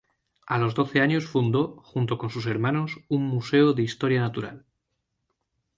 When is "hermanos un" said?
2.47-3.23